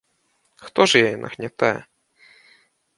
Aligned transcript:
Хто 0.65 0.81
ж 0.93 1.03
яе 1.11 1.13
нагнятае? 1.27 1.73